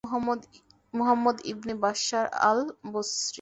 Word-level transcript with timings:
Muhammad 0.93 1.37
ibn 1.51 1.73
Bashshar 1.83 2.25
al-Basri 2.43 3.19